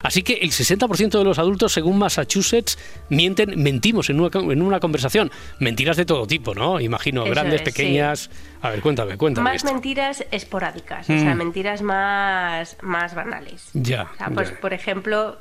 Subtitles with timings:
[0.00, 4.78] Así que el 60% de los adultos, según Massachusetts, mienten, mentimos en una, en una
[4.78, 5.28] conversación.
[5.58, 6.80] Mentiras de todo tipo, ¿no?
[6.80, 8.30] Imagino, Eso grandes, es, pequeñas.
[8.62, 9.42] A ver, cuéntame, cuéntame.
[9.50, 9.72] Más esto.
[9.72, 11.38] mentiras esporádicas, o sea, Mm.
[11.38, 13.70] mentiras más, más banales.
[13.72, 14.60] Ya, O sea, pues, ya.
[14.60, 15.36] por ejemplo,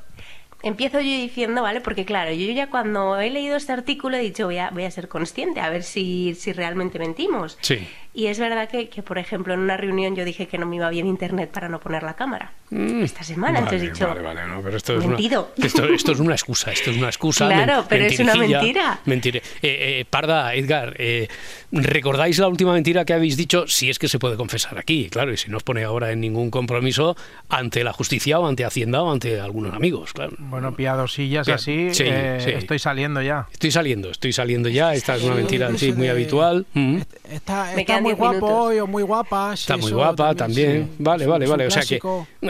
[0.63, 1.81] empiezo yo diciendo, ¿vale?
[1.81, 4.91] Porque claro, yo ya cuando he leído este artículo he dicho, voy a, voy a
[4.91, 7.57] ser consciente, a ver si, si realmente mentimos.
[7.61, 7.87] Sí.
[8.13, 10.77] Y es verdad que, que, por ejemplo, en una reunión yo dije que no me
[10.77, 12.51] iba bien internet para no poner la cámara.
[12.71, 13.03] Mm.
[13.03, 15.51] Esta semana, entonces he dicho, vale, vale, no, pero esto es, una, mentido.
[15.57, 17.45] esto, esto es una excusa, esto es una excusa.
[17.47, 18.99] Claro, pero es una mentira.
[19.05, 21.27] mentire- Eh, eh, Parda, Edgar, eh,
[21.71, 23.67] ¿recordáis la última mentira que habéis dicho?
[23.67, 26.19] Si es que se puede confesar aquí, claro, y si no os pone ahora en
[26.19, 27.15] ningún compromiso
[27.49, 30.35] ante la justicia o ante Hacienda o ante algunos amigos, claro.
[30.49, 32.49] Bueno, piadosillas Pia- así, sí, eh, sí.
[32.51, 33.47] estoy saliendo ya.
[33.51, 36.65] Estoy saliendo, estoy saliendo ya, esta es una mentira sí, muy habitual.
[36.73, 36.99] Mm.
[37.31, 39.55] Está, Me está muy guapo hoy o muy guapa.
[39.55, 40.87] sí, Está muy guapa también.
[40.89, 40.95] sí.
[40.99, 41.67] Vale, vale, es vale.
[41.67, 41.99] O sea que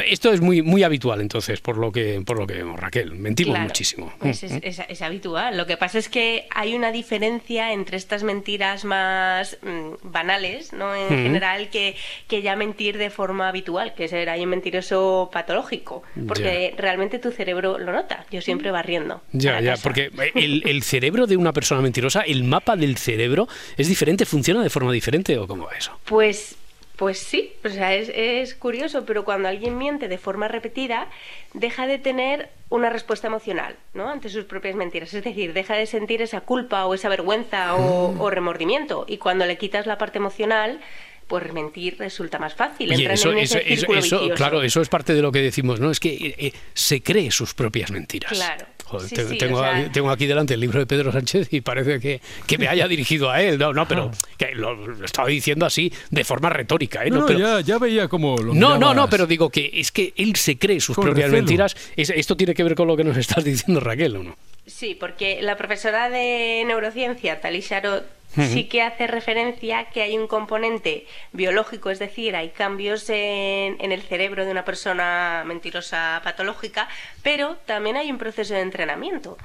[0.08, 3.14] esto es muy muy habitual entonces, por lo que por lo que vemos, Raquel.
[3.14, 4.14] Mentimos Claro, muchísimo.
[4.20, 5.58] pues es, es- es habitual.
[5.58, 10.94] Lo que pasa es que hay una diferencia entre estas mentiras más mm, banales, ¿no?
[10.96, 11.96] En general, que,
[12.28, 16.04] que ya mentir de forma habitual, que ser ahí un mentiroso patológico.
[16.28, 18.26] Porque realmente tu cerebro lo nota.
[18.30, 19.22] Yo siempre barriendo.
[19.32, 19.84] Ya, ya, casa.
[19.84, 24.62] porque el, el cerebro de una persona mentirosa, el mapa del cerebro es diferente, funciona
[24.62, 25.98] de forma diferente o cómo va eso.
[26.06, 26.56] Pues,
[26.98, 31.08] pues sí, o sea, es, es curioso, pero cuando alguien miente de forma repetida,
[31.54, 34.10] deja de tener una respuesta emocional, ¿no?
[34.10, 35.14] Ante sus propias mentiras.
[35.14, 39.06] Es decir, deja de sentir esa culpa o esa vergüenza o, o remordimiento.
[39.08, 40.80] Y cuando le quitas la parte emocional,
[41.28, 42.92] pues mentir resulta más fácil.
[42.92, 45.92] Oye, eso, en ese eso, eso, claro, eso es parte de lo que decimos, ¿no?
[45.92, 48.32] Es que eh, eh, se cree sus propias mentiras.
[48.32, 48.66] Claro.
[48.86, 51.12] Joder, Sí, te- sí, tengo, o sea- aquí- tengo aquí delante el libro de Pedro
[51.12, 53.58] Sánchez y parece que, que me haya dirigido a él.
[53.60, 53.88] No, no, Ah.
[53.90, 57.10] pero que lo, lo estaba diciendo así de forma retórica, ¿eh?
[57.10, 60.14] No, pero- ya, ya veía cómo lo No, no, no, pero digo que es que
[60.16, 61.44] él se cree sus Con propias recelo.
[61.44, 61.76] mentiras.
[61.98, 64.38] Es- esto tiene que ver con lo que nos estás diciendo, Raquel, ¿o no?
[64.68, 70.28] Sí, porque la profesora de neurociencia, Tali Sharot, sí que hace referencia que hay un
[70.28, 76.88] componente biológico, es decir, hay cambios en, en el cerebro de una persona mentirosa patológica,
[77.24, 79.38] pero también hay un proceso de entrenamiento.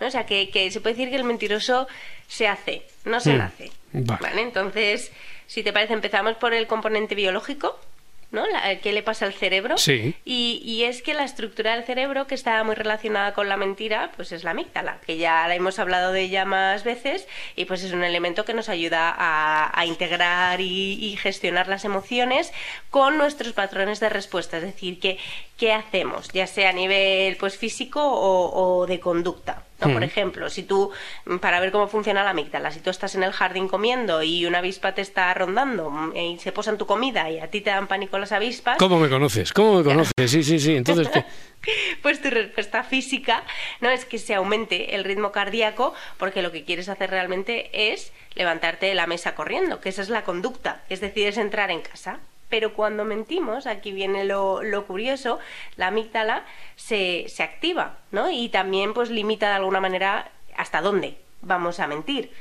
[0.00, 0.06] ¿no?
[0.06, 1.88] O sea, que, que se puede decir que el mentiroso
[2.28, 3.70] se hace, no se Mm, nace.
[3.92, 4.18] vale.
[4.22, 4.42] ¿vale?
[4.42, 5.10] Entonces,
[5.48, 7.78] si te parece, empezamos por el componente biológico.
[8.30, 8.46] ¿No?
[8.46, 9.78] La- ¿Qué le pasa al cerebro?
[9.78, 10.14] Sí.
[10.24, 14.10] Y, y es que la estructura del cerebro que está muy relacionada con la mentira,
[14.16, 17.82] pues es la amígdala, que ya la hemos hablado de ella más veces y pues
[17.84, 22.52] es un elemento que nos ayuda a, a integrar y, y gestionar las emociones
[22.90, 25.18] con nuestros patrones de respuesta, es decir, que
[25.56, 29.64] qué hacemos, ya sea a nivel pues físico o, o de conducta.
[29.80, 29.92] ¿No?
[29.92, 30.04] Por Mm.
[30.04, 30.90] ejemplo, si tú,
[31.40, 34.58] para ver cómo funciona la amígdala, si tú estás en el jardín comiendo y una
[34.58, 37.70] avispa te está rondando mm, y se posa en tu comida y a ti te
[37.70, 39.52] dan pánico las avispas, ¿Cómo me conoces?
[39.52, 40.12] ¿Cómo me conoces?
[40.26, 40.76] Sí, sí, sí.
[40.76, 41.24] Entonces, ¿qué?
[42.02, 43.42] pues tu respuesta física
[43.80, 48.12] no es que se aumente el ritmo cardíaco, porque lo que quieres hacer realmente es
[48.34, 51.80] levantarte de la mesa corriendo, que esa es la conducta, es decir, es entrar en
[51.82, 52.20] casa.
[52.48, 55.38] Pero cuando mentimos, aquí viene lo, curioso,
[55.76, 56.44] la amígdala
[56.76, 58.30] se, se activa, ¿no?
[58.30, 62.32] Y también pues limita de alguna manera hasta dónde vamos a mentir.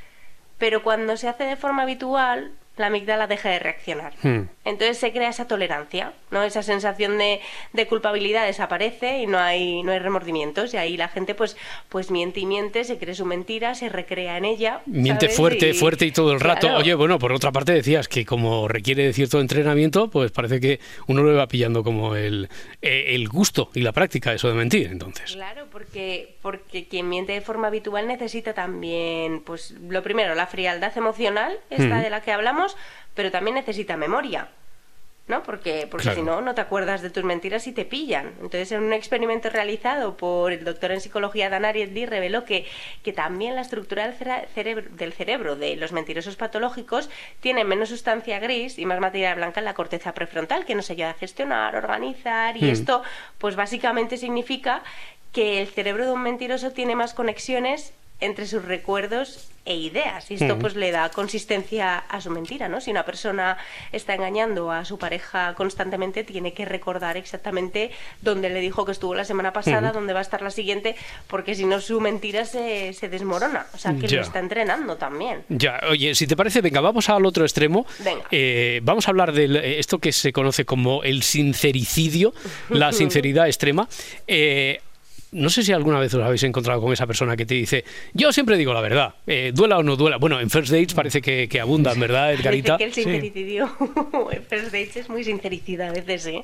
[0.57, 4.13] Pero cuando se hace de forma habitual, la amígdala deja de reaccionar.
[4.23, 4.43] Hmm.
[4.65, 6.43] Entonces se crea esa tolerancia, ¿no?
[6.43, 7.39] Esa sensación de,
[7.73, 10.73] de culpabilidad desaparece y no hay, no hay remordimientos.
[10.73, 11.57] Y ahí la gente pues,
[11.89, 14.81] pues miente y miente, se cree su mentira, se recrea en ella.
[14.85, 15.37] Miente ¿sabes?
[15.37, 16.67] fuerte, Y- fuerte y todo el rato.
[16.67, 16.77] Claro.
[16.79, 20.79] Oye, bueno, por otra parte decías que como requiere de cierto entrenamiento, pues parece que
[21.07, 22.49] uno le va pillando como el,
[22.81, 25.31] eh, el gusto y la práctica eso de mentir, entonces.
[25.33, 30.95] Claro, porque, porque quien miente de forma habitual necesita también, pues lo primero, la frialdad
[30.97, 32.03] emocional, esta Ujú.
[32.03, 32.66] de la que hablamos,
[33.13, 34.49] pero también necesita memoria.
[35.27, 35.43] ¿No?
[35.43, 36.19] Porque, porque Claro.
[36.19, 38.27] si no, no te acuerdas de tus mentiras y te pillan.
[38.39, 42.65] Entonces, en un experimento realizado por el doctor en psicología Dan Ariely reveló que,
[43.03, 44.15] que también la estructura del,
[44.55, 47.09] cerebro, del cerebro de los mentirosos patológicos
[47.41, 51.09] tiene menos sustancia gris y más materia blanca en la corteza prefrontal, que nos ayuda
[51.09, 52.69] a gestionar, organizar, y Mm.
[52.69, 53.03] esto,
[53.37, 54.81] pues básicamente significa
[55.33, 60.35] que el cerebro de un mentiroso tiene más conexiones entre sus recuerdos e ideas y
[60.35, 60.59] esto Mm.
[60.59, 62.79] pues le da consistencia a su mentira, ¿no?
[62.79, 63.57] Si una persona
[63.91, 67.91] está engañando a su pareja constantemente tiene que recordar exactamente
[68.21, 69.93] dónde le dijo que estuvo la semana pasada, Mm.
[69.93, 70.95] dónde va a estar la siguiente,
[71.27, 74.17] porque si no su mentira se, se desmorona, o sea que Ya.
[74.17, 75.43] lo está entrenando también.
[75.49, 77.85] Ya, oye, si te parece, venga, vamos al otro extremo.
[77.99, 78.23] Venga.
[78.31, 82.33] Eh, vamos a hablar de esto que se conoce como el sincericidio,
[82.69, 83.89] la sinceridad extrema.
[84.27, 84.79] Eh,
[85.31, 87.83] no sé si alguna vez os habéis encontrado con esa persona que te dice,
[88.13, 90.17] yo siempre digo la verdad, eh, duela o no duela.
[90.17, 92.77] Bueno, en First Dates parece que, que abundan, ¿verdad, Parece Edgarita?
[92.77, 93.69] que el sincericidio
[94.31, 96.43] en First Dates es muy sincericida a veces, ¿eh?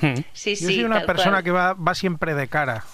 [0.00, 0.14] Mm.
[0.32, 1.44] Sí, Yo soy una persona cual.
[1.44, 2.84] que va, va siempre de cara.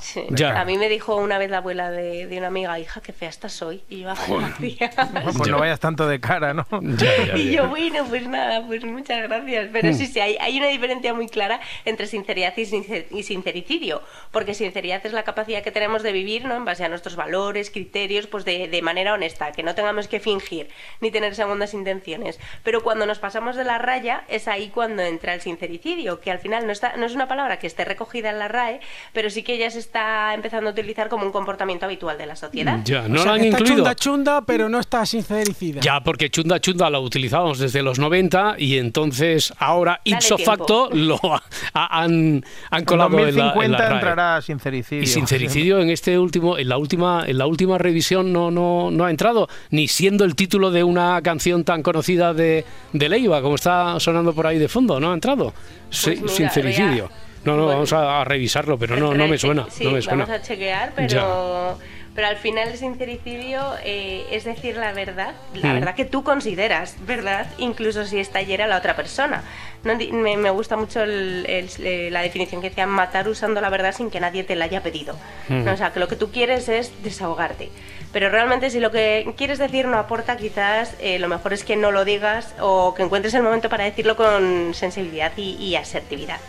[0.00, 0.60] Sí, Ya.
[0.60, 3.28] A mí me dijo una vez la abuela de, de una amiga, hija, qué fea
[3.28, 3.82] estás hoy.
[3.88, 4.16] Y yo, "Ah.
[4.28, 5.52] Bueno, pues Ya.
[5.52, 6.66] no vayas tanto de cara, ¿no?
[6.82, 9.68] Ya, ya, Y yo, bueno, pues nada, pues muchas gracias.
[9.72, 14.02] Pero sí, sí, hay, hay una diferencia muy clara entre sinceridad y, sincer- y sincericidio.
[14.30, 16.54] Porque sinceridad es la capacidad que tenemos de vivir ¿no?
[16.56, 20.20] en base a nuestros valores, criterios, pues de, de manera honesta, que no tengamos que
[20.20, 20.68] fingir
[21.00, 22.38] ni tener segundas intenciones.
[22.64, 26.38] Pero cuando nos pasamos de la raya, es ahí cuando entra el sincericidio, que al
[26.38, 28.80] final no, está, no es una palabra que esté recogida en la RAE,
[29.12, 32.36] pero sí que ya se está empezando a utilizar como un comportamiento habitual de la
[32.36, 32.80] sociedad.
[32.84, 33.76] Ya, O no sea, lo han está incluido.
[33.76, 35.80] chunda chunda, pero no está sincericida.
[35.80, 40.50] Ya, porque chunda chunda la utilizábamos desde los 90 y entonces ahora Dale ipso tiempo.
[40.56, 41.42] facto lo ha-
[41.74, 43.94] ha- han, han En colado en la, en la 2050 RAE.
[43.94, 45.02] entrará sincericidio.
[45.02, 49.04] Y sincericidio en este último, en la última, en la última revisión no, no, no
[49.04, 53.54] ha entrado, ni siendo el título de una canción tan conocida de, de Leiva, como
[53.54, 55.52] está sonando por ahí de fondo, no ha entrado.
[55.90, 57.10] Sí, Pues mira, sincericidio.
[57.48, 59.66] No, no, voy- vamos a, a revisarlo, pero no, no me suena.
[59.70, 60.24] Sí, no me suena.
[60.24, 61.78] vamos a chequear, pero,
[62.14, 65.74] pero al final el sincericidio eh, es decir la verdad, la Mm.
[65.74, 69.42] verdad que tú consideras verdad, incluso si está hiera la otra persona.
[69.84, 73.70] No me, me gusta mucho el- el- eh, la definición que decían matar usando la
[73.70, 75.14] verdad sin que nadie te la haya pedido.
[75.48, 75.64] Mm.
[75.64, 75.72] ¿no?
[75.72, 77.70] O sea, que lo que tú quieres es desahogarte.
[78.12, 81.76] Pero realmente si lo que quieres decir no aporta, quizás eh, lo mejor es que
[81.76, 86.40] no lo digas o que encuentres el momento para decirlo con sensibilidad y, y asertividad.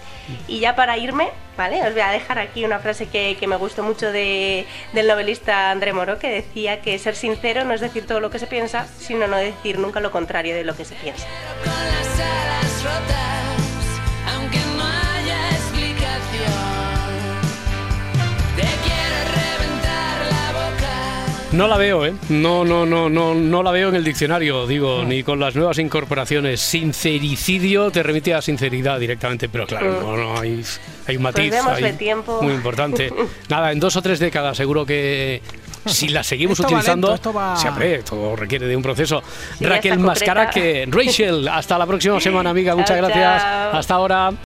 [0.48, 1.82] Y ya para irme, ¿vale?
[1.86, 5.72] Os voy a dejar aquí una frase que, que me gustó mucho de- del novelista
[5.72, 8.88] André Moro, que decía que ser sincero no es decir todo lo que se piensa,
[9.00, 11.26] sino no decir nunca lo contrario de lo que se piensa.
[21.52, 22.14] No la veo, ¿eh?
[22.30, 25.80] No, no, no, no, no la veo en el diccionario, digo, ni con las nuevas
[25.80, 26.62] incorporaciones.
[26.62, 30.64] Sincericidio te remite a sinceridad directamente, pero claro, no, no, hay,
[31.08, 32.40] hay un matiz Pues ahí tiempo.
[32.44, 33.12] muy importante.
[33.50, 35.42] Nada, en dos o tres décadas seguro que
[35.88, 39.24] si la seguimos Esto va utilizando, lento, esto va- siempre, todo requiere de un proceso.
[39.58, 43.42] Sí, Raquel Mascara, que Rachel, hasta la próxima semana, amiga, muchas Chao, gracias.
[43.42, 43.72] chao.
[43.80, 44.32] Hasta ahora.